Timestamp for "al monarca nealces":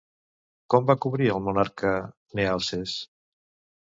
1.33-2.95